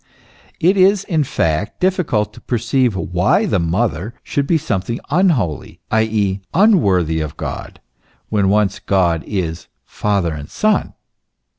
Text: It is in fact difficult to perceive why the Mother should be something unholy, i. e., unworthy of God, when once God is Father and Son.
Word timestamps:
It 0.59 0.77
is 0.77 1.03
in 1.03 1.23
fact 1.23 1.79
difficult 1.79 2.33
to 2.33 2.41
perceive 2.41 2.95
why 2.95 3.45
the 3.45 3.59
Mother 3.59 4.15
should 4.23 4.47
be 4.47 4.57
something 4.57 4.99
unholy, 5.11 5.79
i. 5.91 6.01
e., 6.05 6.41
unworthy 6.55 7.19
of 7.21 7.37
God, 7.37 7.79
when 8.29 8.49
once 8.49 8.79
God 8.79 9.23
is 9.27 9.67
Father 9.85 10.33
and 10.33 10.49
Son. 10.49 10.95